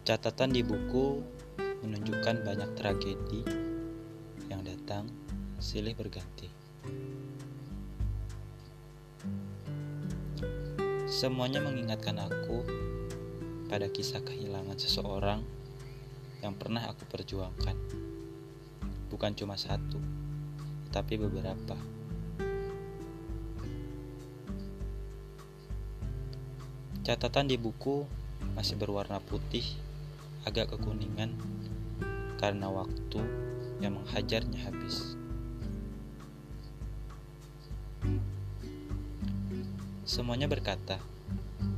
[0.00, 1.20] Catatan di buku
[1.84, 3.44] menunjukkan banyak tragedi
[4.48, 5.12] yang datang
[5.60, 6.48] silih berganti.
[11.04, 12.64] Semuanya mengingatkan aku
[13.68, 15.44] pada kisah kehilangan seseorang
[16.40, 17.76] yang pernah aku perjuangkan.
[19.12, 20.00] Bukan cuma satu,
[20.88, 21.76] tapi beberapa.
[27.04, 28.08] Catatan di buku
[28.56, 29.89] masih berwarna putih,
[30.48, 31.36] agak kekuningan
[32.40, 33.20] karena waktu
[33.80, 35.16] yang menghajarnya habis.
[40.08, 40.98] Semuanya berkata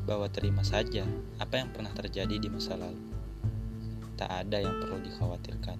[0.06, 1.04] bahwa terima saja
[1.36, 2.98] apa yang pernah terjadi di masa lalu.
[4.16, 5.78] Tak ada yang perlu dikhawatirkan.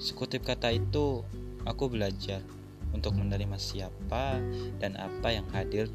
[0.00, 1.20] Sekutip kata itu,
[1.68, 2.40] aku belajar
[2.90, 4.38] untuk menerima siapa
[4.82, 5.86] dan apa yang hadir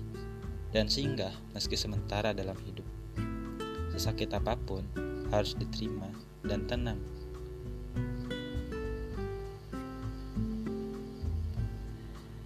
[0.75, 2.83] dan singgah meski sementara dalam hidup.
[3.95, 4.83] Sesakit apa pun
[5.31, 6.11] harus diterima
[6.43, 6.99] dan tenang.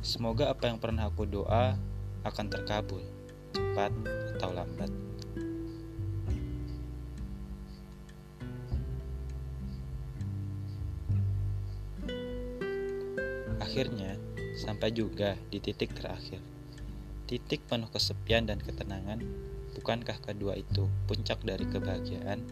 [0.05, 1.77] Semoga apa yang pernah aku doa
[2.25, 3.05] akan terkabul,
[3.53, 3.93] cepat
[4.37, 4.91] atau lambat.
[13.61, 14.17] Akhirnya,
[14.59, 16.43] sampai juga di titik terakhir.
[17.23, 19.23] Titik penuh kesepian dan ketenangan,
[19.79, 22.43] bukankah kedua itu puncak dari kebahagiaan?